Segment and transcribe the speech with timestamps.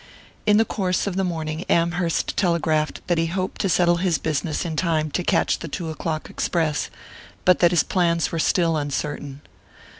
[0.47, 4.65] In the course of the morning Amherst telegraphed that he hoped to settle his business
[4.65, 6.89] in time to catch the two o'clock express,
[7.45, 9.41] but that his plans were still uncertain.